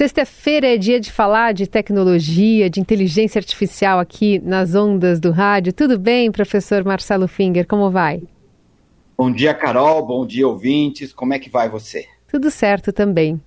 Sexta-feira 0.00 0.66
é 0.66 0.78
dia 0.78 0.98
de 0.98 1.12
falar 1.12 1.52
de 1.52 1.66
tecnologia, 1.66 2.70
de 2.70 2.80
inteligência 2.80 3.38
artificial 3.38 3.98
aqui 3.98 4.38
nas 4.38 4.74
ondas 4.74 5.20
do 5.20 5.30
rádio. 5.30 5.74
Tudo 5.74 5.98
bem, 5.98 6.32
professor 6.32 6.82
Marcelo 6.82 7.28
Finger? 7.28 7.66
Como 7.66 7.90
vai? 7.90 8.22
Bom 9.14 9.30
dia, 9.30 9.52
Carol. 9.52 10.06
Bom 10.06 10.26
dia, 10.26 10.48
ouvintes. 10.48 11.12
Como 11.12 11.34
é 11.34 11.38
que 11.38 11.50
vai 11.50 11.68
você? 11.68 12.06
Tudo 12.26 12.50
certo 12.50 12.94
também. 12.94 13.38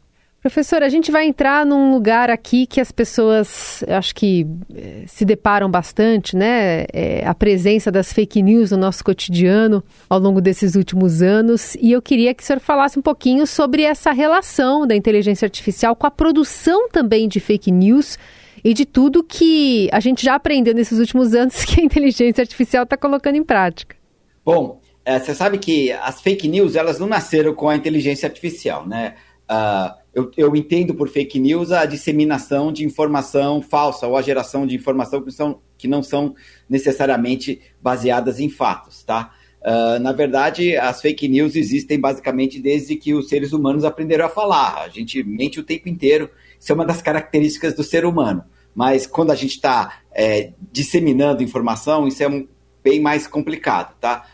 Professor, 0.44 0.84
a 0.84 0.90
gente 0.90 1.10
vai 1.10 1.26
entrar 1.26 1.66
num 1.66 1.94
lugar 1.94 2.30
aqui 2.30 2.68
que 2.68 2.82
as 2.82 2.92
pessoas, 2.92 3.82
acho 3.88 4.14
que 4.14 4.46
eh, 4.75 5.05
se 5.07 5.23
deparam 5.23 5.71
bastante, 5.71 6.36
né? 6.36 6.84
É, 6.92 7.25
a 7.25 7.34
presença 7.34 7.89
das 7.89 8.12
fake 8.12 8.42
news 8.42 8.71
no 8.71 8.78
nosso 8.78 9.06
cotidiano 9.06 9.82
ao 10.10 10.20
longo 10.20 10.42
desses 10.42 10.75
últimos 10.75 11.21
anos. 11.21 11.75
E 11.75 11.93
eu 11.93 12.02
queria 12.02 12.34
que 12.34 12.43
o 12.43 12.46
senhor 12.46 12.60
falasse 12.60 13.00
um 13.00 13.02
pouquinho 13.02 13.48
sobre 13.48 13.84
essa 13.84 14.11
relação 14.11 14.86
da 14.86 14.93
inteligência 14.93 15.46
artificial 15.46 15.96
com 15.96 16.07
a 16.07 16.11
produção 16.11 16.89
também 16.89 17.30
de 17.30 17.39
fake 17.39 17.71
news 17.71 18.20
e 18.66 18.74
de 18.74 18.86
tudo 18.86 19.24
que 19.24 19.88
a 19.94 20.02
gente 20.02 20.25
já 20.25 20.36
aprendeu 20.36 20.74
nesses 20.74 21.00
últimos 21.00 21.33
anos 21.33 21.64
que 21.64 21.80
a 21.80 21.83
inteligência 21.86 22.41
artificial 22.41 22.83
está 22.83 22.97
colocando 22.97 23.38
em 23.38 23.44
prática. 23.46 23.96
Bom, 24.44 24.82
é, 25.05 25.19
você 25.19 25.33
sabe 25.33 25.57
que 25.57 25.89
as 25.94 26.19
fake 26.19 26.50
news 26.50 26.75
elas 26.75 27.00
não 27.00 27.07
nasceram 27.07 27.55
com 27.55 27.69
a 27.69 27.78
inteligência 27.78 28.28
artificial, 28.28 28.86
né? 28.86 29.16
Uh, 29.50 30.03
eu, 30.14 30.32
eu, 30.38 30.56
entendo 30.56 30.94
por 30.94 31.10
fake 31.10 31.40
news 31.40 31.72
a 31.72 31.86
disseminação 31.86 32.72
de 32.72 32.86
informação 32.86 33.62
falsa 33.62 34.08
ou 34.08 34.16
a 34.16 34.22
geração 34.22 34.67
de 34.67 34.76
informação 34.76 35.22
que, 35.22 35.31
são, 35.31 35.59
que 35.78 35.88
não 35.88 36.03
são 36.03 36.36
necessariamente 36.70 37.59
baseadas 37.81 38.39
em 38.39 38.50
fatos, 38.50 39.03
tá? 39.03 39.34
Uh, 39.62 39.98
na 40.00 40.12
verdade, 40.12 40.76
as 40.76 41.02
fake 41.02 41.28
news 41.28 41.56
existem 41.56 42.00
basicamente 42.00 42.59
desde 42.59 42.95
que 42.98 43.14
os 43.14 43.30
seres 43.30 43.53
humanos 43.53 43.86
aprenderam 43.86 44.26
a 44.26 44.30
falar. 44.30 44.84
A 44.84 44.89
gente 44.89 45.23
mente 45.23 45.59
o 45.59 45.64
tempo 45.64 45.88
inteiro, 45.88 46.30
isso 46.59 46.72
é 46.72 46.75
uma 46.75 46.86
das 46.86 47.02
características 47.02 47.73
do 47.73 47.84
ser 47.84 48.06
humano. 48.06 48.44
Mas 48.75 49.08
quando 49.08 49.31
a 49.31 49.36
gente 49.36 49.56
está 49.56 50.00
é, 50.14 50.52
disseminando 50.72 51.42
informação, 51.42 52.08
isso 52.08 52.22
é 52.22 52.27
um, 52.27 52.48
bem 52.83 53.00
mais 53.00 53.25
complicado, 53.25 53.95
tá? 54.00 54.27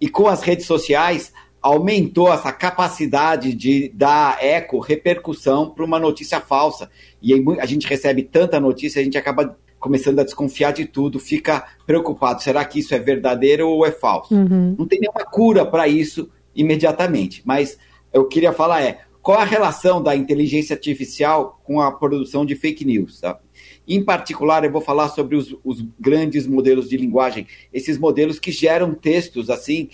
E 0.00 0.08
com 0.08 0.28
as 0.28 0.42
redes 0.42 0.66
sociais, 0.66 1.32
aumentou 1.66 2.32
essa 2.32 2.52
capacidade 2.52 3.52
de 3.52 3.88
dar 3.92 4.42
eco, 4.42 4.78
repercussão 4.78 5.70
para 5.70 5.84
uma 5.84 5.98
notícia 5.98 6.40
falsa. 6.40 6.88
E 7.20 7.34
a 7.58 7.66
gente 7.66 7.88
recebe 7.88 8.22
tanta 8.22 8.60
notícia, 8.60 9.00
a 9.00 9.04
gente 9.04 9.18
acaba 9.18 9.58
começando 9.80 10.20
a 10.20 10.24
desconfiar 10.24 10.72
de 10.72 10.86
tudo, 10.86 11.18
fica 11.18 11.66
preocupado: 11.84 12.40
será 12.40 12.64
que 12.64 12.78
isso 12.78 12.94
é 12.94 13.00
verdadeiro 13.00 13.68
ou 13.68 13.84
é 13.84 13.90
falso? 13.90 14.32
Uhum. 14.32 14.76
Não 14.78 14.86
tem 14.86 15.00
nenhuma 15.00 15.24
cura 15.24 15.66
para 15.66 15.88
isso 15.88 16.30
imediatamente, 16.54 17.42
mas 17.44 17.76
eu 18.12 18.26
queria 18.26 18.52
falar 18.52 18.82
é 18.82 19.00
qual 19.20 19.40
a 19.40 19.44
relação 19.44 20.00
da 20.00 20.14
inteligência 20.14 20.74
artificial 20.74 21.60
com 21.64 21.80
a 21.80 21.90
produção 21.90 22.46
de 22.46 22.54
fake 22.54 22.84
news, 22.84 23.20
tá? 23.20 23.40
Em 23.88 24.02
particular, 24.02 24.64
eu 24.64 24.70
vou 24.70 24.80
falar 24.80 25.08
sobre 25.08 25.34
os, 25.34 25.56
os 25.64 25.84
grandes 25.98 26.46
modelos 26.46 26.88
de 26.88 26.96
linguagem, 26.96 27.46
esses 27.72 27.98
modelos 27.98 28.38
que 28.38 28.52
geram 28.52 28.94
textos 28.94 29.50
assim 29.50 29.88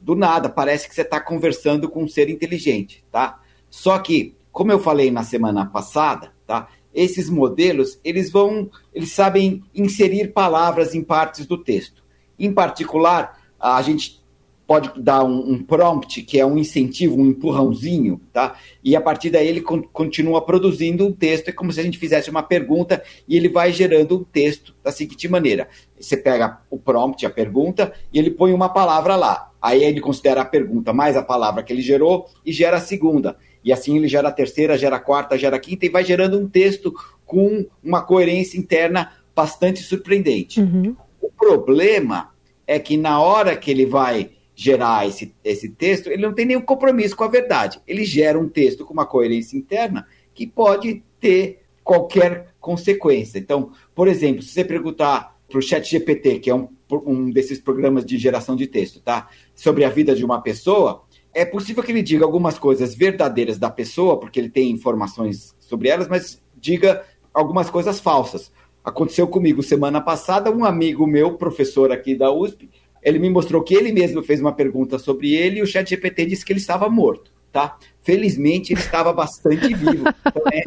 do 0.00 0.14
nada, 0.14 0.48
parece 0.48 0.88
que 0.88 0.94
você 0.94 1.02
está 1.02 1.20
conversando 1.20 1.88
com 1.88 2.04
um 2.04 2.08
ser 2.08 2.28
inteligente, 2.28 3.04
tá? 3.10 3.40
Só 3.70 3.98
que, 3.98 4.34
como 4.52 4.72
eu 4.72 4.78
falei 4.78 5.10
na 5.10 5.22
semana 5.22 5.66
passada, 5.66 6.32
tá? 6.46 6.68
Esses 6.94 7.28
modelos, 7.28 7.98
eles 8.02 8.30
vão, 8.30 8.70
eles 8.94 9.12
sabem 9.12 9.62
inserir 9.74 10.32
palavras 10.32 10.94
em 10.94 11.02
partes 11.02 11.46
do 11.46 11.58
texto. 11.58 12.02
Em 12.38 12.52
particular, 12.52 13.38
a 13.58 13.80
gente 13.82 14.22
pode 14.68 15.00
dar 15.00 15.24
um, 15.24 15.52
um, 15.52 15.62
prompt, 15.62 16.20
que 16.20 16.38
é 16.38 16.44
um 16.44 16.58
incentivo, 16.58 17.16
um 17.16 17.24
empurrãozinho, 17.24 18.20
tá? 18.30 18.58
E 18.84 18.94
a 18.94 19.00
partir 19.00 19.30
daí 19.30 19.48
ele 19.48 19.62
con 19.62 19.82
continua 19.82 20.44
produzindo 20.44 21.06
um 21.06 21.12
texto, 21.12 21.48
é 21.48 21.52
como 21.52 21.72
se 21.72 21.80
a 21.80 21.82
gente 21.82 21.96
fizesse 21.96 22.28
uma 22.28 22.42
pergunta 22.42 23.02
e 23.26 23.34
ele 23.34 23.48
vai 23.48 23.72
gerando 23.72 24.18
um 24.18 24.24
texto 24.24 24.74
da 24.84 24.92
seguinte 24.92 25.26
maneira. 25.26 25.68
Você 25.98 26.18
pega 26.18 26.60
o 26.68 26.78
prompt, 26.78 27.24
a 27.24 27.30
pergunta, 27.30 27.94
e 28.12 28.18
ele 28.18 28.30
põe 28.30 28.52
uma 28.52 28.68
palavra 28.68 29.16
lá. 29.16 29.50
Aí 29.60 29.82
ele 29.82 30.02
considera 30.02 30.42
a 30.42 30.44
pergunta 30.44 30.92
mais 30.92 31.16
a 31.16 31.22
palavra 31.22 31.62
que 31.62 31.72
ele 31.72 31.80
gerou 31.80 32.26
e 32.44 32.52
gera 32.52 32.76
a 32.76 32.80
segunda. 32.80 33.38
E 33.64 33.72
assim 33.72 33.96
ele 33.96 34.06
gera 34.06 34.28
a 34.28 34.32
terceira, 34.32 34.76
gera 34.76 34.96
a 34.96 35.00
quarta, 35.00 35.38
gera 35.38 35.56
a 35.56 35.60
quinta 35.60 35.86
e 35.86 35.88
vai 35.88 36.04
gerando 36.04 36.38
um 36.38 36.46
texto 36.46 36.92
com 37.24 37.66
uma 37.82 38.02
coerência 38.02 38.58
interna 38.58 39.12
bastante 39.34 39.80
surpreendente. 39.80 40.60
Uhum. 40.60 40.94
O 41.22 41.30
problema 41.30 42.34
é 42.66 42.78
que 42.78 42.98
na 42.98 43.18
hora 43.18 43.56
que 43.56 43.70
ele 43.70 43.86
vai 43.86 44.36
gerar 44.60 45.06
esse, 45.06 45.32
esse 45.44 45.68
texto, 45.68 46.08
ele 46.08 46.20
não 46.20 46.34
tem 46.34 46.44
nenhum 46.44 46.60
compromisso 46.60 47.14
com 47.14 47.22
a 47.22 47.28
verdade. 47.28 47.80
Ele 47.86 48.04
gera 48.04 48.36
um 48.36 48.48
texto 48.48 48.84
com 48.84 48.92
uma 48.92 49.06
coerência 49.06 49.56
interna 49.56 50.04
que 50.34 50.48
pode 50.48 51.04
ter 51.20 51.62
qualquer 51.84 52.48
consequência. 52.58 53.38
Então, 53.38 53.70
por 53.94 54.08
exemplo, 54.08 54.42
se 54.42 54.48
você 54.48 54.64
perguntar 54.64 55.38
para 55.48 55.60
o 55.60 55.62
Chat 55.62 55.88
GPT, 55.88 56.40
que 56.40 56.50
é 56.50 56.54
um, 56.56 56.68
um 57.06 57.30
desses 57.30 57.60
programas 57.60 58.04
de 58.04 58.18
geração 58.18 58.56
de 58.56 58.66
texto, 58.66 59.00
tá? 59.00 59.28
Sobre 59.54 59.84
a 59.84 59.88
vida 59.88 60.12
de 60.12 60.24
uma 60.24 60.42
pessoa, 60.42 61.04
é 61.32 61.44
possível 61.44 61.84
que 61.84 61.92
ele 61.92 62.02
diga 62.02 62.24
algumas 62.24 62.58
coisas 62.58 62.96
verdadeiras 62.96 63.60
da 63.60 63.70
pessoa, 63.70 64.18
porque 64.18 64.40
ele 64.40 64.50
tem 64.50 64.72
informações 64.72 65.54
sobre 65.60 65.88
elas, 65.88 66.08
mas 66.08 66.42
diga 66.56 67.04
algumas 67.32 67.70
coisas 67.70 68.00
falsas. 68.00 68.50
Aconteceu 68.84 69.28
comigo 69.28 69.62
semana 69.62 70.00
passada, 70.00 70.50
um 70.50 70.64
amigo 70.64 71.06
meu, 71.06 71.34
professor 71.34 71.92
aqui 71.92 72.16
da 72.16 72.32
USP, 72.32 72.68
ele 73.02 73.18
me 73.18 73.30
mostrou 73.30 73.62
que 73.62 73.74
ele 73.74 73.92
mesmo 73.92 74.22
fez 74.22 74.40
uma 74.40 74.52
pergunta 74.52 74.98
sobre 74.98 75.34
ele 75.34 75.58
e 75.58 75.62
o 75.62 75.66
chat 75.66 75.88
GPT 75.88 76.26
disse 76.26 76.44
que 76.44 76.52
ele 76.52 76.60
estava 76.60 76.88
morto, 76.88 77.32
tá? 77.52 77.76
Felizmente 78.02 78.72
ele 78.72 78.80
estava 78.80 79.12
bastante 79.12 79.74
vivo. 79.74 80.04
Então, 80.26 80.42
é, 80.52 80.62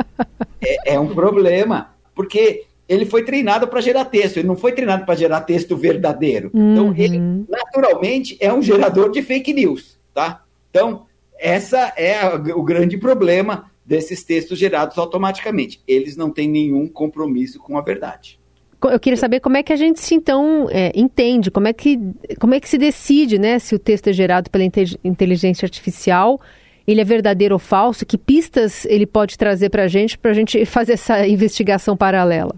é, 0.61 0.93
é 0.93 0.99
um 0.99 1.13
problema, 1.13 1.93
porque 2.13 2.65
ele 2.87 3.05
foi 3.05 3.23
treinado 3.23 3.67
para 3.67 3.81
gerar 3.81 4.05
texto, 4.05 4.37
ele 4.37 4.47
não 4.47 4.55
foi 4.55 4.71
treinado 4.71 5.05
para 5.05 5.15
gerar 5.15 5.41
texto 5.41 5.77
verdadeiro. 5.77 6.51
Uhum. 6.53 6.71
Então, 6.71 6.95
ele 6.95 7.19
naturalmente 7.47 8.37
é 8.39 8.51
um 8.51 8.61
gerador 8.61 9.11
de 9.11 9.21
fake 9.21 9.53
news, 9.53 9.97
tá? 10.13 10.43
Então, 10.69 11.05
essa 11.39 11.93
é 11.95 12.19
a, 12.19 12.35
o 12.35 12.63
grande 12.63 12.97
problema 12.97 13.71
desses 13.85 14.23
textos 14.23 14.59
gerados 14.59 14.97
automaticamente. 14.97 15.81
Eles 15.87 16.15
não 16.15 16.29
têm 16.29 16.47
nenhum 16.47 16.87
compromisso 16.87 17.59
com 17.59 17.77
a 17.77 17.81
verdade 17.81 18.40
eu 18.83 18.99
queria 18.99 19.17
saber 19.17 19.39
como 19.39 19.57
é 19.57 19.63
que 19.63 19.71
a 19.71 19.75
gente 19.75 19.99
se 19.99 20.15
então 20.15 20.67
é, 20.71 20.91
entende, 20.95 21.51
como 21.51 21.67
é, 21.67 21.73
que, 21.73 21.99
como 22.39 22.53
é 22.53 22.59
que 22.59 22.67
se 22.67 22.77
decide, 22.77 23.37
né, 23.37 23.59
se 23.59 23.75
o 23.75 23.79
texto 23.79 24.07
é 24.07 24.13
gerado 24.13 24.49
pela 24.49 24.63
inteligência 25.03 25.65
artificial, 25.65 26.39
ele 26.87 27.01
é 27.01 27.03
verdadeiro 27.03 27.55
ou 27.55 27.59
falso, 27.59 28.05
que 28.05 28.17
pistas 28.17 28.85
ele 28.85 29.05
pode 29.05 29.37
trazer 29.37 29.69
para 29.69 29.83
a 29.83 29.87
gente, 29.87 30.17
para 30.17 30.31
a 30.31 30.33
gente 30.33 30.65
fazer 30.65 30.93
essa 30.93 31.27
investigação 31.27 31.95
paralela? 31.95 32.55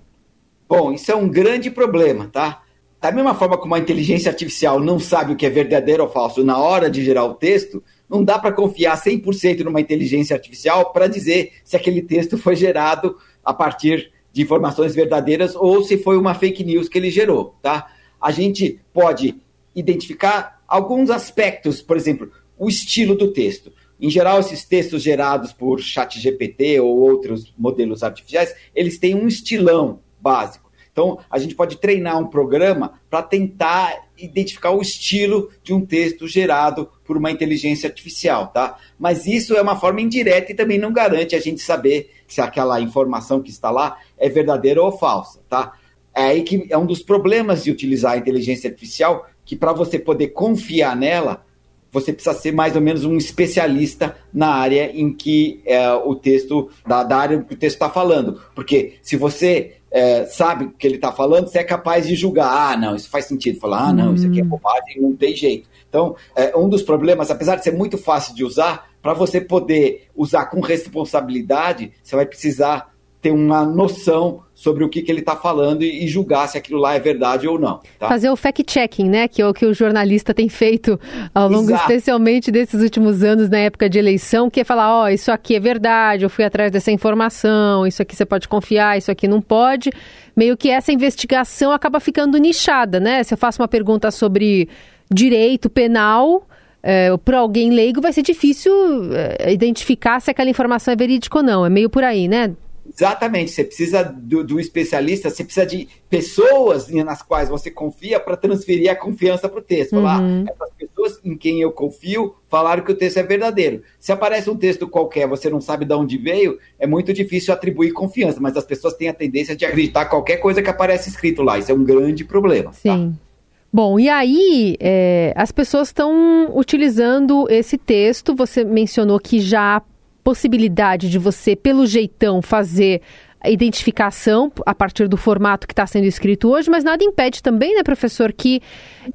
Bom, 0.68 0.94
isso 0.94 1.12
é 1.12 1.16
um 1.16 1.28
grande 1.28 1.70
problema, 1.70 2.30
tá? 2.32 2.62
Da 3.02 3.12
mesma 3.12 3.36
forma 3.36 3.58
como 3.58 3.76
a 3.76 3.80
inteligência 3.80 4.32
artificial 4.32 4.80
não 4.80 4.98
sabe 4.98 5.34
o 5.34 5.36
que 5.36 5.46
é 5.46 5.50
verdadeiro 5.50 6.04
ou 6.04 6.10
falso 6.10 6.42
na 6.42 6.58
hora 6.58 6.90
de 6.90 7.04
gerar 7.04 7.26
o 7.26 7.34
texto, 7.34 7.84
não 8.10 8.24
dá 8.24 8.40
para 8.40 8.54
confiar 8.54 8.96
100% 8.98 9.60
numa 9.60 9.82
inteligência 9.82 10.34
artificial 10.34 10.94
para 10.94 11.08
dizer 11.08 11.52
se 11.66 11.76
aquele 11.76 12.02
texto 12.02 12.38
foi 12.38 12.56
gerado 12.56 13.18
a 13.44 13.54
partir 13.54 14.13
de 14.34 14.42
informações 14.42 14.96
verdadeiras 14.96 15.56
ou 15.56 15.84
se 15.84 15.98
foi 15.98 16.18
uma 16.18 16.34
fake 16.34 16.64
news 16.64 16.90
que 16.90 16.98
ele 16.98 17.12
gerou, 17.12 17.56
tá? 17.62 17.94
A 18.20 18.32
gente 18.32 18.80
pode 18.92 19.36
identificar 19.76 20.62
alguns 20.68 21.12
aspectos, 21.12 21.82
por 21.82 21.96
exemplo, 21.96 22.32
o 22.58 22.68
estilo 22.68 23.16
do 23.16 23.32
texto. 23.32 23.72
Em 24.02 24.10
geral, 24.10 24.40
esses 24.40 24.66
textos 24.66 25.04
gerados 25.04 25.54
por 25.54 25.80
chat 25.80 26.20
GPT 26.20 26.80
ou 26.80 26.98
outros 26.98 27.54
modelos 27.58 28.02
artificiais, 28.02 28.54
eles 28.76 28.98
têm 28.98 29.16
um 29.16 29.28
estilão 29.28 30.00
básico. 30.20 30.63
Então, 30.94 31.20
a 31.30 31.40
gente 31.40 31.56
pode 31.56 31.78
treinar 31.78 32.20
um 32.20 32.28
programa 32.28 32.94
para 33.10 33.24
tentar 33.24 34.10
identificar 34.16 34.70
o 34.70 34.82
estilo 34.82 35.50
de 35.64 35.74
um 35.74 35.84
texto 35.84 36.28
gerado 36.28 36.88
por 37.04 37.18
uma 37.18 37.32
inteligência 37.32 37.90
artificial, 37.90 38.48
tá? 38.48 38.78
Mas 38.98 39.26
isso 39.26 39.56
é 39.56 39.62
uma 39.62 39.76
forma 39.76 40.02
indireta 40.02 40.52
e 40.52 40.56
também 40.56 40.78
não 40.78 40.94
garante 40.94 41.36
a 41.36 41.40
gente 41.40 41.62
saber 41.62 42.12
se 42.28 42.40
aquela 42.40 42.80
informação 42.80 43.42
que 43.42 43.50
está 43.50 43.72
lá 43.72 43.98
é 44.20 44.30
verdadeira 44.30 44.84
ou 44.84 44.92
falsa, 44.92 45.42
tá? 45.50 45.74
É 46.16 46.26
aí 46.26 46.44
que 46.44 46.68
é 46.70 46.78
um 46.78 46.86
dos 46.86 47.02
problemas 47.02 47.64
de 47.64 47.72
utilizar 47.72 48.14
a 48.14 48.18
inteligência 48.18 48.70
artificial, 48.70 49.28
que 49.44 49.56
para 49.56 49.74
você 49.74 49.98
poder 49.98 50.28
confiar 50.28 50.96
nela, 50.96 51.44
você 51.94 52.12
precisa 52.12 52.36
ser 52.36 52.52
mais 52.52 52.76
ou 52.76 52.82
menos 52.82 53.06
um 53.06 53.16
especialista 53.16 54.18
na 54.34 54.48
área 54.48 54.92
em 54.92 55.14
que 55.14 55.62
é, 55.64 55.94
o 55.94 56.16
texto, 56.16 56.72
da, 56.86 57.04
da 57.04 57.16
área 57.16 57.44
que 57.44 57.54
o 57.54 57.58
texto 57.58 57.76
está 57.76 57.90
falando. 57.90 58.42
Porque 58.56 58.96
se 59.04 59.16
você 59.16 59.76
é, 59.92 60.26
sabe 60.26 60.66
o 60.66 60.72
que 60.72 60.88
ele 60.88 60.96
está 60.96 61.12
falando, 61.12 61.48
você 61.48 61.60
é 61.60 61.64
capaz 61.64 62.08
de 62.08 62.16
julgar. 62.16 62.50
Ah, 62.50 62.76
não, 62.76 62.96
isso 62.96 63.12
faz 63.12 63.26
sentido. 63.26 63.60
Falar, 63.60 63.90
ah, 63.90 63.94
não, 63.94 64.16
isso 64.16 64.26
aqui 64.26 64.42
é 64.42 64.44
hum. 64.44 64.48
bobagem, 64.48 65.00
não 65.00 65.16
tem 65.16 65.36
jeito. 65.36 65.70
Então, 65.88 66.16
é, 66.36 66.58
um 66.58 66.68
dos 66.68 66.82
problemas, 66.82 67.30
apesar 67.30 67.58
de 67.58 67.64
ser 67.64 67.74
muito 67.74 67.96
fácil 67.96 68.34
de 68.34 68.44
usar, 68.44 68.90
para 69.00 69.14
você 69.14 69.40
poder 69.40 70.08
usar 70.16 70.48
com 70.48 70.62
responsabilidade, 70.62 71.92
você 72.02 72.16
vai 72.16 72.26
precisar 72.26 72.92
ter 73.22 73.32
uma 73.32 73.64
noção 73.64 74.42
sobre 74.64 74.82
o 74.82 74.88
que, 74.88 75.02
que 75.02 75.12
ele 75.12 75.20
está 75.20 75.36
falando 75.36 75.84
e, 75.84 76.06
e, 76.06 76.08
julgar 76.08 76.48
se 76.48 76.58
aquilo 76.58 76.80
lá 76.80 76.96
é 76.96 77.00
verdade 77.00 77.46
ou 77.50 77.60
não. 77.60 77.82
Tá? 78.00 78.08
Fazer 78.08 78.30
o 78.30 78.36
fact-checking, 78.38 79.10
né? 79.10 79.28
Que 79.28 79.42
é 79.42 79.48
o 79.48 79.54
que 79.54 79.66
o 79.66 79.74
jornalista 79.74 80.34
tem 80.34 80.48
feito 80.48 80.98
ao 81.36 81.50
longo, 81.50 81.70
Exato. 81.70 81.82
especialmente 81.82 82.50
desses 82.50 82.82
últimos 82.82 83.24
anos, 83.24 83.50
na 83.50 83.58
época 83.58 83.90
de 83.90 84.00
eleição, 84.00 84.50
que 84.50 84.62
é 84.62 84.64
falar, 84.64 84.90
ó, 84.90 85.04
oh, 85.04 85.08
isso 85.10 85.34
aqui 85.34 85.58
é 85.58 85.60
verdade, 85.60 86.24
eu 86.24 86.30
fui 86.30 86.46
atrás 86.46 86.72
dessa 86.72 86.92
informação, 86.92 87.86
isso 87.86 88.02
aqui 88.02 88.16
você 88.16 88.26
pode 88.26 88.48
confiar, 88.48 88.98
isso 88.98 89.12
aqui 89.12 89.28
não 89.28 89.42
pode. 89.42 89.92
Meio 90.34 90.56
que 90.56 90.70
essa 90.70 90.94
investigação 90.94 91.74
acaba 91.74 92.00
ficando 92.00 92.38
nichada, 92.38 93.02
né? 93.02 93.22
Se 93.22 93.34
eu 93.34 93.38
faço 93.38 93.62
uma 93.62 93.68
pergunta 93.68 94.12
sobre 94.12 94.70
direito 95.12 95.70
penal, 95.70 96.48
é, 96.82 97.16
para 97.18 97.40
alguém 97.40 97.70
leigo 97.70 98.00
vai 98.00 98.14
ser 98.14 98.22
difícil 98.22 98.72
é, 99.14 99.52
identificar 99.52 100.22
se 100.22 100.32
aquela 100.32 100.50
informação 100.50 100.94
é 100.94 100.96
verídica 100.96 101.40
ou 101.40 101.44
não. 101.44 101.66
É 101.66 101.70
meio 101.70 101.90
por 101.90 102.06
aí, 102.06 102.30
né? 102.30 102.54
Exatamente, 102.86 103.52
você 103.52 103.64
precisa 103.64 104.04
do, 104.04 104.44
do, 104.44 104.60
especialista, 104.60 105.30
você 105.30 105.44
precisa 105.44 105.66
de 105.66 105.88
pessoas 106.10 106.90
nas 106.90 107.22
quais 107.22 107.50
você 107.50 107.72
confia 107.72 108.20
para 108.20 108.36
transferir 108.36 108.92
a 108.92 108.96
confiança 108.96 109.48
para 109.48 109.60
o 109.60 109.64
texto. 109.64 109.92
Falar, 109.92 110.22
uhum. 110.22 110.46
essas 110.48 110.70
pessoas 110.78 111.20
em 111.24 111.38
quem 111.38 111.62
eu 111.62 111.72
confio 111.72 112.36
falaram 112.50 112.84
que 112.84 112.92
o 112.92 112.96
texto 112.96 113.18
é 113.18 113.24
verdadeiro. 113.24 113.82
Se 114.00 114.12
aparece 114.12 114.50
um 114.50 114.58
texto 114.58 114.88
qualquer, 114.88 115.28
você 115.28 115.50
não 115.50 115.62
sabe 115.62 115.86
de 115.86 115.94
onde 115.94 116.18
veio, 116.18 116.60
é 116.78 116.86
muito 116.86 117.14
difícil 117.14 117.54
atribuir 117.54 117.94
confiança, 117.94 118.40
mas 118.40 118.56
as 118.58 118.66
pessoas 118.66 118.94
têm 118.94 119.08
a 119.08 119.14
tendência 119.14 119.56
de 119.56 119.66
acreditar 119.66 120.06
qualquer 120.06 120.38
coisa 120.38 120.62
que 120.62 120.70
aparece 120.70 121.10
escrito 121.10 121.42
lá. 121.42 121.58
Isso 121.58 121.72
é 121.72 121.76
um 121.76 121.84
grande 121.84 122.24
problema. 122.24 122.72
Tá? 122.72 122.78
Sim. 122.78 123.12
Tá? 123.12 123.24
Bom, 123.72 124.00
e 124.00 124.08
aí 124.08 124.78
é, 124.80 125.34
as 125.36 125.52
pessoas 125.52 125.88
estão 125.88 126.56
utilizando 126.56 127.48
esse 127.50 127.76
texto. 127.76 128.36
Você 128.36 128.64
mencionou 128.64 129.20
que 129.20 129.40
já 129.40 129.82
possibilidade 130.24 131.10
de 131.10 131.20
você, 131.20 131.56
pelo 131.56 131.86
jeitão, 131.86 132.42
fazer 132.42 133.02
a 133.44 133.50
identificação 133.50 134.50
a 134.66 134.74
partir 134.74 135.10
do 135.10 135.18
formato 135.18 135.68
que 135.68 135.74
está 135.74 135.86
sendo 135.86 136.06
escrito 136.06 136.50
hoje, 136.50 136.70
mas 136.70 136.84
nada 136.84 137.04
impede 137.04 137.44
também, 137.44 137.76
né, 137.76 137.84
professor, 137.84 138.32
que 138.32 138.62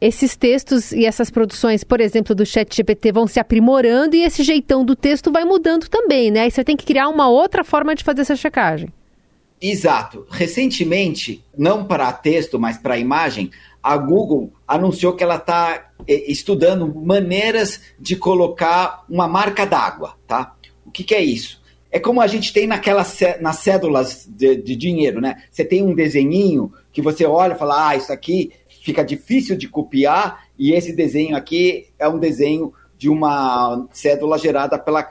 esses 0.02 0.37
textos 0.37 0.93
e 0.93 1.06
essas 1.06 1.31
produções, 1.31 1.82
por 1.82 1.99
exemplo, 1.99 2.34
do 2.34 2.44
Chat 2.44 2.76
GPT, 2.76 3.10
vão 3.10 3.26
se 3.26 3.40
aprimorando 3.40 4.14
e 4.14 4.22
esse 4.22 4.43
jeitão 4.43 4.84
do 4.84 4.94
texto 4.94 5.32
vai 5.32 5.46
mudando 5.46 5.88
também, 5.88 6.31
né? 6.31 6.43
Aí 6.43 6.50
você 6.50 6.62
tem 6.62 6.76
que 6.76 6.84
criar 6.84 7.08
uma 7.08 7.28
outra 7.28 7.64
forma 7.64 7.94
de 7.94 8.04
fazer 8.04 8.20
essa 8.20 8.37
checagem. 8.37 8.93
Exato. 9.61 10.26
Recentemente, 10.31 11.43
não 11.56 11.84
para 11.84 12.12
texto, 12.12 12.61
mas 12.61 12.76
para 12.76 12.99
imagem, 12.99 13.50
a 13.82 13.96
Google 13.96 14.52
anunciou 14.66 15.14
que 15.14 15.25
ela 15.25 15.37
está 15.37 15.90
é, 16.06 16.31
estudando 16.31 16.94
maneiras 16.94 17.81
de 17.99 18.14
colocar 18.14 19.04
uma 19.08 19.26
marca 19.26 19.64
d'água, 19.64 20.14
tá? 20.26 20.54
O 20.88 20.90
que, 20.90 21.05
que, 21.05 21.14
é 21.14 21.23
isso? 21.23 21.62
É 21.90 21.99
como 21.99 22.20
a 22.20 22.26
gente 22.26 22.52
tem 22.52 22.67
naquelas 22.67 23.19
nas 23.40 23.58
cédulas 23.58 24.26
de, 24.29 24.56
de, 24.56 24.76
dinheiro, 24.76 25.20
né? 25.20 25.43
Você 25.50 25.64
tem 25.64 25.82
um 25.82 25.94
desenhinho 25.94 26.73
que 26.93 27.00
você 27.00 27.25
olha 27.25 27.55
e 27.55 27.58
fala, 27.58 27.88
ah, 27.88 27.96
isso 27.96 28.12
aqui 28.12 28.52
fica 28.82 29.05
difícil 29.05 29.56
de 29.56 29.69
copiar 29.69 30.44
e 30.58 30.73
esse 30.73 30.93
desenho 30.93 31.37
aqui 31.37 31.87
é 31.99 32.08
um 32.08 32.19
desenho 32.19 32.73
de 32.96 33.08
uma 33.08 33.87
cédula 33.93 34.37
gerada 34.38 34.79
pela, 34.79 35.02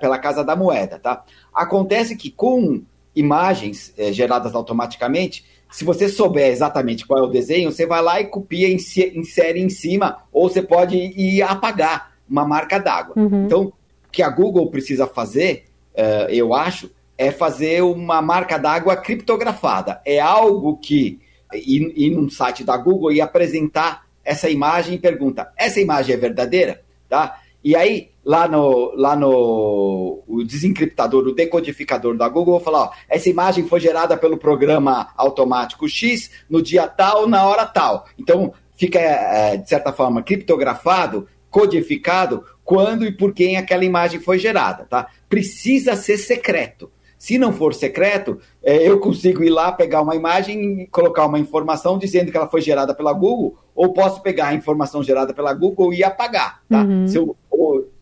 pela 0.00 0.18
Casa 0.18 0.44
da 0.44 0.54
Moeda, 0.54 1.00
tá? 1.00 1.24
Acontece 1.52 2.16
que 2.16 2.30
com 2.30 2.82
imagens 3.14 3.92
é, 3.96 4.12
geradas 4.12 4.54
automaticamente, 4.54 5.44
se 5.70 5.84
você 5.84 6.08
souber 6.08 6.50
exatamente 6.50 7.06
qual 7.06 7.18
é 7.18 7.22
o 7.22 7.30
desenho, 7.30 7.72
você 7.72 7.86
vai 7.86 8.00
lá 8.00 8.20
e 8.20 8.26
copia, 8.26 8.72
insere 8.72 9.60
em 9.60 9.68
cima, 9.68 10.18
ou 10.32 10.48
você 10.48 10.62
pode 10.62 10.96
ir 10.96 11.42
apagar 11.42 12.14
uma 12.28 12.46
marca 12.46 12.78
d'água. 12.78 13.14
Uhum. 13.16 13.46
Então, 13.46 13.72
que 14.14 14.22
a 14.22 14.30
Google 14.30 14.70
precisa 14.70 15.06
fazer, 15.08 15.64
uh, 15.94 16.30
eu 16.30 16.54
acho, 16.54 16.88
é 17.18 17.32
fazer 17.32 17.82
uma 17.82 18.22
marca 18.22 18.56
d'água 18.56 18.96
criptografada. 18.96 20.00
É 20.06 20.20
algo 20.20 20.76
que, 20.78 21.18
ir, 21.52 21.92
ir 21.96 22.10
num 22.10 22.30
site 22.30 22.62
da 22.62 22.76
Google 22.76 23.12
e 23.12 23.20
apresentar 23.20 24.06
essa 24.24 24.48
imagem 24.48 24.94
e 24.94 24.98
pergunta: 24.98 25.52
essa 25.56 25.80
imagem 25.80 26.14
é 26.14 26.18
verdadeira? 26.18 26.80
Tá? 27.08 27.40
E 27.62 27.74
aí, 27.74 28.10
lá 28.24 28.46
no, 28.46 28.94
lá 28.94 29.16
no 29.16 30.22
o 30.28 30.44
desencriptador, 30.44 31.26
o 31.26 31.34
decodificador 31.34 32.16
da 32.16 32.28
Google, 32.28 32.54
vou 32.54 32.60
falar, 32.60 32.84
ó, 32.84 32.90
essa 33.08 33.28
imagem 33.28 33.66
foi 33.66 33.80
gerada 33.80 34.16
pelo 34.16 34.36
programa 34.36 35.08
automático 35.16 35.88
X 35.88 36.30
no 36.48 36.62
dia 36.62 36.86
tal, 36.86 37.26
na 37.26 37.44
hora 37.46 37.66
tal. 37.66 38.06
Então, 38.18 38.52
fica, 38.76 38.98
é, 38.98 39.56
de 39.56 39.68
certa 39.68 39.92
forma, 39.92 40.22
criptografado, 40.22 41.26
codificado, 41.54 42.42
quando 42.64 43.06
e 43.06 43.12
por 43.12 43.32
quem 43.32 43.56
aquela 43.56 43.84
imagem 43.84 44.18
foi 44.18 44.40
gerada, 44.40 44.86
tá? 44.86 45.06
Precisa 45.28 45.94
ser 45.94 46.18
secreto. 46.18 46.90
Se 47.16 47.38
não 47.38 47.52
for 47.52 47.72
secreto, 47.72 48.40
é, 48.60 48.76
eu 48.88 48.98
consigo 48.98 49.44
ir 49.44 49.50
lá, 49.50 49.70
pegar 49.70 50.02
uma 50.02 50.16
imagem 50.16 50.82
e 50.82 50.86
colocar 50.88 51.24
uma 51.24 51.38
informação 51.38 51.96
dizendo 51.96 52.32
que 52.32 52.36
ela 52.36 52.48
foi 52.48 52.60
gerada 52.60 52.92
pela 52.92 53.12
Google, 53.12 53.56
ou 53.72 53.92
posso 53.92 54.20
pegar 54.20 54.48
a 54.48 54.54
informação 54.54 55.00
gerada 55.00 55.32
pela 55.32 55.54
Google 55.54 55.94
e 55.94 56.02
apagar, 56.02 56.60
tá? 56.68 56.82
Uhum. 56.82 57.06
Se 57.06 57.16
eu 57.16 57.36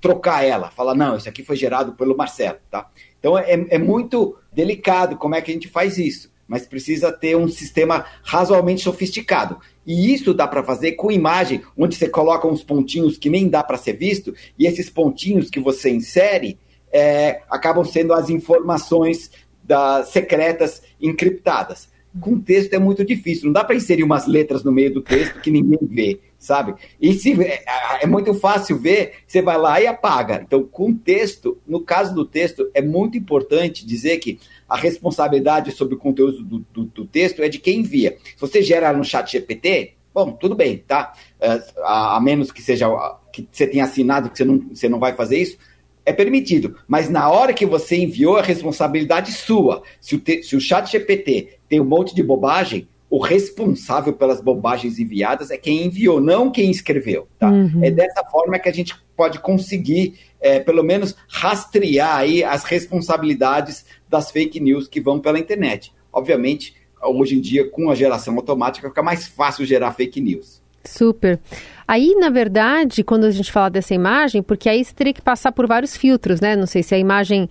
trocar 0.01 0.43
ela, 0.43 0.71
falar, 0.71 0.95
não, 0.95 1.19
isso 1.19 1.29
aqui 1.29 1.45
foi 1.45 1.55
gerado 1.55 1.93
pelo 1.93 2.17
Marcelo, 2.17 2.59
tá? 2.71 2.89
Então 3.19 3.37
é, 3.37 3.67
é 3.69 3.79
muito 3.79 4.35
delicado 4.51 5.17
como 5.17 5.35
é 5.35 5.43
que 5.43 5.51
a 5.51 5.55
gente 5.55 5.69
faz 5.69 5.99
isso, 5.99 6.32
mas 6.53 6.67
precisa 6.67 7.11
ter 7.11 7.35
um 7.35 7.49
sistema 7.49 8.05
razoavelmente 8.23 8.83
sofisticado. 8.83 9.59
E 9.87 10.13
isso 10.13 10.35
dá 10.35 10.47
para 10.47 10.63
fazer 10.63 10.93
com 10.93 11.11
imagem, 11.11 11.63
onde 11.75 11.97
você 11.97 12.07
coloca 12.07 12.47
uns 12.47 12.63
pontinhos 12.63 13.17
que 13.17 13.31
nem 13.31 13.49
dá 13.49 13.65
para 13.65 13.79
ser 13.79 13.95
visto, 13.95 14.35
e 14.59 14.67
esses 14.67 14.91
pontinhos 14.91 15.49
que 15.49 15.59
você 15.59 15.89
insere, 15.89 16.59
é, 16.93 17.41
acabam 17.49 17.87
sendo 17.87 18.13
as 18.13 18.29
informações 18.29 19.31
da, 19.65 20.05
secretas 20.05 20.83
encriptadas. 21.01 21.89
Com 22.21 22.39
texto 22.39 22.75
é 22.75 22.79
muito 22.79 23.05
difícil, 23.05 23.47
não 23.47 23.53
dá 23.53 23.65
para 23.65 23.75
inserir 23.75 24.03
umas 24.03 24.27
letras 24.27 24.63
no 24.63 24.71
meio 24.71 24.93
do 24.93 25.01
texto 25.01 25.41
que 25.41 25.51
ninguém 25.51 25.79
vê, 25.83 26.21
sabe? 26.39 26.75
E 27.01 27.15
se 27.15 27.33
é, 27.43 27.65
é, 28.03 28.07
muito 28.07 28.35
fácil 28.35 28.79
ver, 28.79 29.15
você 29.27 29.41
vai 29.41 29.57
lá 29.57 29.81
e 29.81 29.87
apaga. 29.87 30.43
Então, 30.47 30.63
com 30.63 30.95
texto, 30.95 31.59
no 31.67 31.81
caso 31.81 32.15
do 32.15 32.27
texto, 32.27 32.71
é 32.75 32.83
muito 32.83 33.17
importante 33.17 33.87
dizer 33.87 34.19
que 34.19 34.39
a 34.69 34.77
responsabilidade 34.77 35.73
sobre 35.73 35.95
o 35.95 35.99
conteúdo 35.99 36.43
do, 36.43 36.59
do, 36.73 36.85
do 36.85 37.07
texto 37.07 37.43
é 37.43 37.49
de 37.49 37.59
quem 37.59 37.81
envia. 37.81 38.19
Se 38.37 38.41
você 38.41 38.63
gera 38.63 38.93
no 38.93 39.05
chat 39.05 39.33
GPT, 39.33 39.95
bom, 40.13 40.33
tudo 40.33 40.55
bem, 40.55 40.79
tá? 40.87 41.15
É, 41.41 41.63
a, 41.83 42.17
a 42.17 42.21
menos 42.21 42.53
que 42.53 42.61
seja 42.61 42.89
que 43.33 43.49
você 43.51 43.67
tenha 43.67 43.85
assinado 43.85 44.29
que 44.29 44.37
você 44.37 44.45
não, 44.45 44.59
você 44.59 44.89
não 44.89 44.99
vai 44.99 45.15
fazer 45.15 45.39
isso, 45.39 45.57
é 46.05 46.13
permitido, 46.13 46.77
mas 46.87 47.09
na 47.09 47.31
hora 47.31 47.53
que 47.53 47.65
você 47.65 47.97
enviou, 47.97 48.39
é 48.39 48.43
responsabilidade 48.43 49.33
sua. 49.33 49.83
Se 50.01 50.17
o, 50.17 50.21
te, 50.21 50.43
se 50.43 50.57
o 50.57 50.61
chat 50.61 50.91
GPT 50.91 51.59
tem 51.69 51.81
um 51.81 51.85
monte 51.85 52.15
de 52.15 52.23
bobagem, 52.23 52.89
o 53.13 53.19
responsável 53.19 54.15
pelas 54.15 54.41
bobagens 54.41 54.99
enviadas 54.99 55.51
é 55.51 55.59
quem 55.59 55.85
enviou, 55.85 56.19
não 56.19 56.51
quem 56.51 56.71
escreveu. 56.71 57.29
Tá? 57.39 57.51
Uhum. 57.51 57.85
É 57.85 57.91
dessa 57.91 58.25
forma 58.25 58.59
que 58.59 58.71
a 58.71 58.73
gente 58.73 58.95
pode 59.15 59.39
conseguir, 59.39 60.19
é, 60.41 60.59
pelo 60.59 60.83
menos, 60.83 61.15
rastrear 61.29 62.17
aí 62.17 62.43
as 62.43 62.65
responsabilidades 62.65 63.85
das 64.09 64.31
fake 64.31 64.59
news 64.59 64.89
que 64.89 64.99
vão 64.99 65.21
pela 65.21 65.39
internet. 65.39 65.93
Obviamente, 66.11 66.75
hoje 67.03 67.37
em 67.37 67.41
dia, 67.41 67.69
com 67.69 67.91
a 67.91 67.95
geração 67.95 68.35
automática, 68.37 68.89
fica 68.89 69.03
mais 69.03 69.29
fácil 69.29 69.67
gerar 69.67 69.93
fake 69.93 70.19
news. 70.19 70.62
Super. 70.85 71.39
Aí, 71.87 72.15
na 72.19 72.31
verdade, 72.31 73.05
quando 73.05 73.25
a 73.25 73.31
gente 73.31 73.53
fala 73.53 73.71
dessa 73.71 73.95
imagem, 73.95 74.43
porque 74.43 74.69
aí 74.69 74.85
você 74.85 74.95
teria 74.95 75.13
que 75.13 75.23
passar 75.23 75.53
por 75.53 75.67
vários 75.67 75.97
filtros, 75.97 76.41
né? 76.41 76.57
Não 76.57 76.67
sei 76.67 76.83
se 76.83 76.95
a 76.95 76.99
imagem 76.99 77.49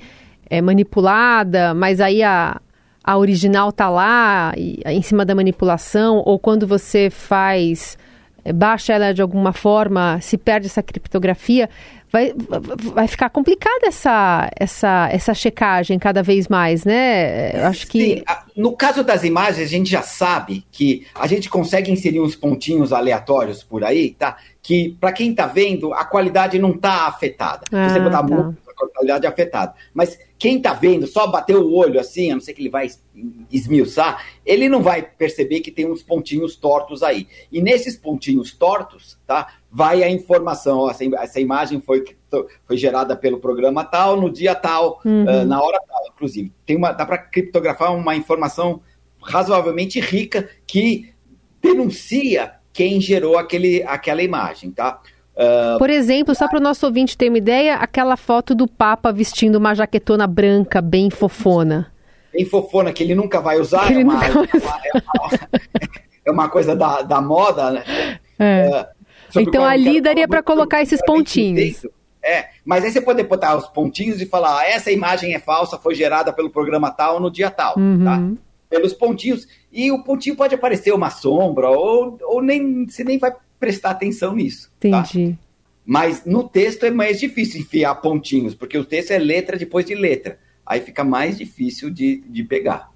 é 0.50 0.62
manipulada, 0.62 1.74
mas 1.74 2.02
aí 2.02 2.24
a, 2.24 2.60
a 3.04 3.18
original 3.18 3.70
está 3.70 3.90
lá 3.90 4.54
e, 4.58 4.82
em 4.86 5.02
cima 5.02 5.26
da 5.26 5.34
manipulação, 5.34 6.22
ou 6.26 6.38
quando 6.38 6.68
você 6.68 7.10
faz, 7.10 7.98
baixa 8.54 8.94
ela 8.94 9.14
de 9.14 9.22
alguma 9.22 9.54
forma, 9.54 10.20
se 10.22 10.38
perde 10.38 10.68
essa 10.68 10.84
criptografia 10.84 11.70
vai, 12.12 12.34
vai 12.94 13.08
ficar 13.08 13.30
complicada 13.30 13.88
essa, 13.88 14.50
essa, 14.60 15.10
essa 15.12 15.34
checagem 15.34 15.98
cada 15.98 16.22
vez 16.22 16.48
mais, 16.48 16.84
né? 16.84 17.52
Eu 17.62 17.68
acho 17.68 17.88
que. 17.88 18.18
Sim. 18.18 18.24
No 18.56 18.76
caso 18.76 19.04
das 19.04 19.24
imagens, 19.24 19.66
a 19.66 19.70
gente 19.70 19.90
já 19.90 20.02
sabe 20.02 20.66
que 20.72 21.08
a 21.16 21.26
gente 21.26 21.50
consegue 21.50 21.90
inserir 21.90 22.20
uns 22.20 22.36
pontinhos 22.36 22.92
aleatórios 22.92 23.64
por 23.64 23.84
aí, 23.84 24.12
tá? 24.12 24.38
Que 24.62 24.96
para 25.00 25.14
quem 25.14 25.32
está 25.32 25.48
vendo, 25.48 25.94
a 25.94 26.04
qualidade 26.04 26.60
não 26.60 26.72
está 26.72 27.08
afetada. 27.08 27.66
Ah, 27.72 27.88
Se 27.88 27.94
você 27.94 28.00
botar 28.02 28.24
tá. 28.24 28.54
É 29.24 29.28
afetada. 29.28 29.74
Mas 29.94 30.18
quem 30.38 30.58
está 30.58 30.74
vendo, 30.74 31.06
só 31.08 31.28
bater 31.28 31.56
o 31.56 31.74
olho 31.74 32.00
assim, 32.00 32.32
a 32.32 32.36
não 32.36 32.42
ser 32.42 32.54
que 32.54 32.62
ele 32.62 32.70
vai 32.70 32.88
esmiuçar, 33.52 34.26
ele 34.46 34.68
não 34.68 34.82
vai 34.82 35.02
perceber 35.02 35.60
que 35.60 35.72
tem 35.72 35.90
uns 35.90 36.02
pontinhos 36.02 36.56
tortos 36.56 37.04
aí. 37.04 37.28
E 37.52 37.62
nesses 37.62 37.96
pontinhos 37.96 38.52
tortos, 38.52 39.20
tá? 39.28 39.56
Vai 39.72 40.04
a 40.04 40.10
informação, 40.10 40.80
ó, 40.80 40.90
essa, 40.92 41.04
essa 41.16 41.40
imagem 41.40 41.82
foi, 41.82 42.04
foi 42.66 42.78
gerada 42.78 43.16
pelo 43.16 43.40
programa 43.40 43.84
tal, 43.84 44.20
no 44.20 44.30
dia 44.30 44.56
tal, 44.56 45.00
uhum. 45.06 45.24
uh, 45.24 45.46
na 45.46 45.62
hora 45.62 45.80
tal, 45.88 46.08
inclusive. 46.14 46.52
Tem 46.66 46.76
uma, 46.76 46.92
dá 46.92 47.06
para 47.06 47.18
criptografar 47.18 47.96
uma 47.96 48.16
informação 48.16 48.82
razoavelmente 49.22 50.00
rica 50.00 50.50
que 50.66 51.14
denuncia 51.62 52.56
quem 52.74 53.00
gerou 53.00 53.38
aquele, 53.38 53.84
aquela 53.84 54.24
imagem, 54.24 54.72
tá? 54.72 55.02
Uh, 55.36 55.78
Por 55.78 55.90
exemplo, 55.90 56.36
só 56.36 56.48
para 56.48 56.60
o 56.60 56.62
nosso 56.62 56.86
ouvinte 56.86 57.18
ter 57.18 57.30
uma 57.30 57.38
ideia, 57.38 57.76
aquela 57.76 58.18
foto 58.18 58.54
do 58.54 58.68
Papa 58.68 59.12
vestindo 59.12 59.56
uma 59.56 59.74
jaquetona 59.74 60.28
branca 60.28 60.82
bem 60.82 61.10
fofona. 61.10 61.92
bem 62.34 62.46
fofona 62.46 62.92
que 62.94 63.02
ele 63.04 63.16
nunca 63.16 63.40
vai 63.42 63.60
usar, 63.60 63.92
é, 63.92 63.98
uma, 63.98 64.28
nunca 64.28 64.60
vai 64.60 64.80
é 64.86 64.92
uma- 64.94 65.02
é 65.04 65.20
uma- 65.20 65.40
é 66.26 66.32
uma 66.32 66.50
coisa 66.50 66.76
da, 66.76 67.02
da 67.02 67.22
moda, 67.22 67.72
né? 67.72 67.84
É. 68.38 68.88
Sobre 69.30 69.50
Então 69.50 69.64
ali 69.66 70.02
daria 70.02 70.28
muito 70.28 70.44
colocar 70.44 70.82
esses 70.82 71.02
pontinhos. 71.06 71.86
É, 72.24 72.50
mas 72.64 72.84
aí 72.84 72.92
você 72.92 73.02
pode 73.02 73.24
botar 73.24 73.56
os 73.56 73.68
pontinhos 73.68 74.22
e 74.22 74.26
falar, 74.28 74.60
ah, 74.60 74.66
essa 74.68 74.92
imagem 74.92 75.34
é 75.34 75.40
falsa, 75.40 75.78
foi 75.78 75.96
gerada 75.96 76.32
pelo 76.32 76.50
programa 76.52 76.92
tal 76.92 77.20
no 77.20 77.32
dia 77.32 77.50
tal, 77.50 77.78
Uhum. 77.80 78.04
tá? 78.04 78.22
Pelos 78.70 78.94
pontinhos. 78.94 79.48
E 79.72 79.92
o 79.92 80.04
pontinho 80.04 80.36
pode 80.36 80.54
aparecer 80.54 80.94
uma 80.94 81.10
sombra, 81.10 81.70
ou, 81.70 82.18
ou 82.22 82.42
nem, 82.44 82.86
você 82.88 83.04
nem 83.04 83.18
vai 83.18 83.34
prestar 83.62 83.92
atenção 83.92 84.36
nisso. 84.36 84.70
tá? 84.80 84.88
Entendi. 84.88 85.38
Mas 85.86 86.26
no 86.26 86.48
texto 86.48 86.86
é 86.86 86.92
mais 86.92 87.20
difícil 87.20 87.62
enfiar 87.62 87.96
pontinhos, 87.96 88.56
porque 88.56 88.78
o 88.78 88.84
texto 88.84 89.12
é 89.12 89.20
letra 89.20 89.58
depois 89.58 89.86
de 89.86 89.96
letra. 89.96 90.40
Aí 90.66 90.82
fica 90.82 91.04
mais 91.04 91.38
difícil 91.38 91.90
de, 91.90 92.24
de 92.28 92.44
pegar. 92.44 92.92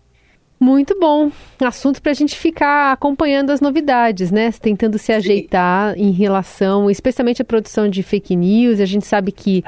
Muito 0.59 0.97
bom. 0.99 1.31
Assunto 1.59 2.01
para 2.01 2.11
a 2.11 2.15
gente 2.15 2.35
ficar 2.35 2.93
acompanhando 2.93 3.49
as 3.51 3.59
novidades, 3.59 4.31
né? 4.31 4.51
Tentando 4.51 4.97
se 4.97 5.11
ajeitar 5.11 5.97
em 5.97 6.11
relação, 6.11 6.89
especialmente 6.89 7.41
à 7.41 7.45
produção 7.45 7.89
de 7.89 8.01
fake 8.01 8.35
news. 8.35 8.79
A 8.79 8.85
gente 8.85 9.05
sabe 9.05 9.31
que 9.31 9.63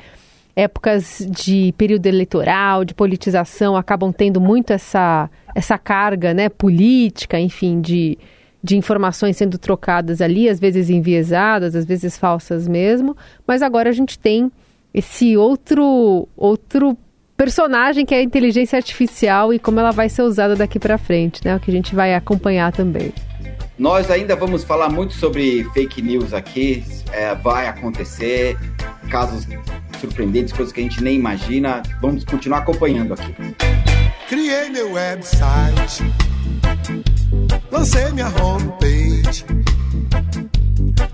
épocas 0.56 1.28
de 1.30 1.74
período 1.78 2.08
eleitoral, 2.08 2.84
de 2.84 2.94
politização, 2.94 3.76
acabam 3.76 4.12
tendo 4.12 4.42
muito 4.42 4.72
essa, 4.72 5.30
essa 5.54 5.78
carga 5.78 6.34
né, 6.34 6.50
política, 6.50 7.40
enfim, 7.40 7.80
de, 7.80 8.18
de 8.64 8.78
informações 8.78 9.38
sendo 9.38 9.58
trocadas 9.58 10.22
ali, 10.22 10.50
às 10.50 10.60
vezes 10.60 10.90
enviesadas, 10.90 11.76
às 11.76 11.86
vezes 11.86 12.18
falsas 12.18 12.68
mesmo. 12.68 13.16
Mas 13.46 13.62
agora 13.62 13.90
a 13.90 13.94
gente 13.94 14.18
tem 14.18 14.52
esse 14.94 15.38
outro 15.38 16.28
outro 16.36 16.98
personagem 17.36 18.06
que 18.06 18.16
é 18.16 18.18
a 18.18 18.24
inteligência 18.24 18.78
artificial 18.78 19.54
e 19.54 19.60
como 19.60 19.80
ela 19.80 19.92
vai 19.92 20.10
ser 20.10 20.24
usada 20.24 20.56
daqui 20.56 20.80
para 20.80 20.98
frente, 20.98 21.46
né? 21.46 21.56
O 21.56 21.60
que 21.60 21.70
a 21.70 21.74
gente 21.74 21.94
vai 21.94 22.16
acompanhar 22.16 22.72
também. 22.72 23.14
Nós 23.78 24.10
ainda 24.10 24.36
vamos 24.36 24.64
falar 24.64 24.90
muito 24.90 25.14
sobre 25.14 25.64
fake 25.66 26.02
news 26.02 26.34
aqui, 26.34 26.84
é, 27.14 27.36
vai 27.36 27.68
acontecer, 27.68 28.58
casos 29.12 29.48
surpreendentes, 30.00 30.52
coisas 30.52 30.74
que 30.74 30.80
a 30.80 30.84
gente 30.84 31.04
nem 31.04 31.16
imagina. 31.16 31.84
Vamos 32.02 32.26
continuar 32.26 32.60
acompanhando 32.60 33.14
aqui. 33.14 33.36
Criei 34.28 34.70
meu 34.70 34.94
website, 34.94 36.04
lancei 37.72 38.12
minha 38.12 38.28
homepage. 38.28 39.46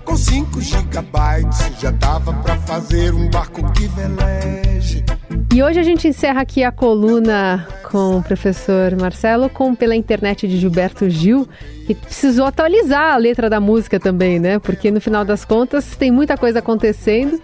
Com 0.04 0.16
5 0.16 0.60
gigabytes 0.60 1.80
já 1.80 1.90
dava 1.90 2.32
pra 2.32 2.56
fazer 2.58 3.14
um 3.14 3.28
barco 3.30 3.62
que 3.72 3.86
veleje. 3.88 5.04
E 5.54 5.62
hoje 5.62 5.78
a 5.78 5.82
gente 5.82 6.08
encerra 6.08 6.40
aqui 6.40 6.64
a 6.64 6.72
coluna 6.72 7.66
com 7.90 8.16
o 8.18 8.22
professor 8.22 8.96
Marcelo 9.00 9.48
com 9.48 9.72
pela 9.72 9.94
internet 9.94 10.48
de 10.48 10.58
Gilberto 10.58 11.08
Gil, 11.08 11.48
que 11.86 11.94
precisou 11.94 12.44
atualizar 12.44 13.14
a 13.14 13.16
letra 13.16 13.48
da 13.48 13.60
música 13.60 14.00
também, 14.00 14.40
né? 14.40 14.58
Porque 14.58 14.90
no 14.90 15.00
final 15.00 15.24
das 15.24 15.44
contas 15.44 15.94
tem 15.94 16.10
muita 16.10 16.36
coisa 16.36 16.58
acontecendo. 16.58 17.40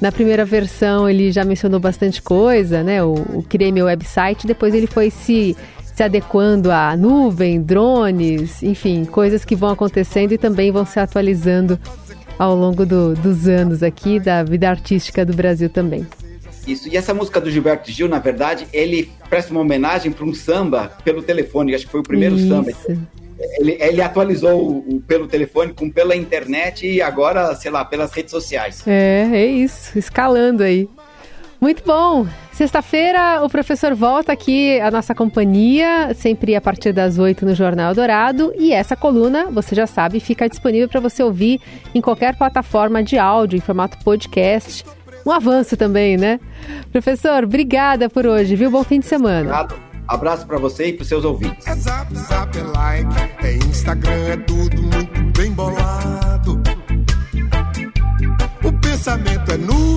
Na 0.00 0.10
primeira 0.10 0.44
versão 0.44 1.08
ele 1.08 1.30
já 1.30 1.44
mencionou 1.44 1.78
bastante 1.78 2.20
coisa, 2.20 2.82
né? 2.82 3.04
O, 3.04 3.12
o 3.12 3.44
criei 3.48 3.70
meu 3.70 3.86
website, 3.86 4.48
depois 4.48 4.74
ele 4.74 4.88
foi 4.88 5.10
se 5.10 5.56
se 5.94 6.02
adequando 6.02 6.70
à 6.72 6.96
nuvem, 6.96 7.62
drones, 7.62 8.62
enfim, 8.62 9.04
coisas 9.04 9.44
que 9.44 9.54
vão 9.54 9.70
acontecendo 9.70 10.32
e 10.32 10.38
também 10.38 10.70
vão 10.72 10.84
se 10.84 10.98
atualizando 10.98 11.78
ao 12.38 12.54
longo 12.54 12.84
do- 12.84 13.14
dos 13.14 13.46
anos 13.46 13.82
aqui 13.82 14.18
da 14.18 14.42
vida 14.42 14.68
artística 14.68 15.24
do 15.24 15.32
Brasil 15.34 15.68
também. 15.70 16.04
Isso. 16.66 16.88
E 16.88 16.96
essa 16.96 17.12
música 17.14 17.40
do 17.40 17.50
Gilberto 17.50 17.90
Gil, 17.90 18.08
na 18.08 18.18
verdade, 18.18 18.66
ele 18.72 19.10
presta 19.28 19.52
uma 19.52 19.60
homenagem 19.60 20.10
para 20.10 20.24
um 20.24 20.34
samba 20.34 20.90
pelo 21.04 21.22
telefone. 21.22 21.74
Acho 21.74 21.84
que 21.86 21.92
foi 21.92 22.00
o 22.00 22.04
primeiro 22.04 22.38
samba. 22.38 22.70
Isso. 22.70 22.98
Ele, 23.58 23.76
ele 23.80 24.00
atualizou 24.00 24.58
o, 24.60 24.96
o 24.96 25.00
pelo 25.00 25.26
telefone 25.26 25.72
com 25.74 25.90
pela 25.90 26.16
internet 26.16 26.86
e 26.86 27.02
agora, 27.02 27.54
sei 27.54 27.70
lá, 27.70 27.84
pelas 27.84 28.12
redes 28.12 28.30
sociais. 28.30 28.82
É, 28.86 29.28
é 29.32 29.46
isso, 29.46 29.98
escalando 29.98 30.62
aí. 30.62 30.88
Muito 31.60 31.82
bom. 31.84 32.26
Sexta-feira 32.52 33.42
o 33.42 33.48
professor 33.48 33.94
volta 33.94 34.32
aqui 34.32 34.78
à 34.80 34.90
nossa 34.90 35.14
companhia, 35.14 36.14
sempre 36.14 36.54
a 36.54 36.60
partir 36.60 36.92
das 36.92 37.18
oito 37.18 37.44
no 37.44 37.54
Jornal 37.54 37.94
Dourado. 37.94 38.52
E 38.56 38.72
essa 38.72 38.94
coluna, 38.94 39.46
você 39.50 39.74
já 39.74 39.86
sabe, 39.86 40.20
fica 40.20 40.48
disponível 40.48 40.88
para 40.88 41.00
você 41.00 41.22
ouvir 41.22 41.60
em 41.94 42.00
qualquer 42.00 42.36
plataforma 42.36 43.02
de 43.02 43.18
áudio, 43.18 43.56
em 43.56 43.60
formato 43.60 43.98
podcast. 44.04 44.84
Um 45.26 45.30
avanço 45.30 45.76
também, 45.76 46.16
né? 46.16 46.38
Professor, 46.92 47.44
obrigada 47.44 48.10
por 48.10 48.26
hoje, 48.26 48.54
viu? 48.54 48.70
Bom 48.70 48.84
fim 48.84 49.00
de 49.00 49.06
semana. 49.06 49.50
Obrigado. 49.50 49.94
Abraço 50.06 50.46
para 50.46 50.58
você 50.58 50.88
e 50.88 50.92
para 50.92 51.04
seus 51.06 51.24
ouvintes. 51.24 51.66
É 51.66 51.74
zap, 51.74 52.14
zap, 52.14 52.58
é 52.58 52.62
like, 52.62 53.46
é 53.46 53.56
Instagram, 53.56 54.28
é 54.28 54.36
tudo 54.36 54.82
muito 54.82 55.38
bem 55.38 55.50
bolado. 55.50 56.62
O 58.62 58.72
pensamento 58.80 59.50
é 59.50 59.56
nu. 59.56 59.93